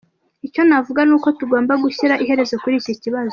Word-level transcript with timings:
Icyo 0.47 0.61
navuga 0.69 1.01
ni 1.07 1.13
uko 1.17 1.27
tugomba 1.39 1.73
gushyira 1.83 2.13
iherezo 2.23 2.53
kuri 2.61 2.75
iki 2.81 2.93
kibazo. 3.01 3.29